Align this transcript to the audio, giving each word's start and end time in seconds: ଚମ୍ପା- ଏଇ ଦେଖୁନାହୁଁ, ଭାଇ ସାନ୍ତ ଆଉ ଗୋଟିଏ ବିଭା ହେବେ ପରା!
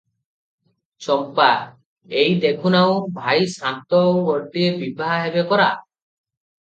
ଚମ୍ପା- 1.07 1.49
ଏଇ 2.21 2.31
ଦେଖୁନାହୁଁ, 2.45 2.95
ଭାଇ 3.17 3.45
ସାନ୍ତ 3.57 3.99
ଆଉ 4.07 4.23
ଗୋଟିଏ 4.31 4.71
ବିଭା 4.81 5.11
ହେବେ 5.25 5.45
ପରା! 5.53 5.69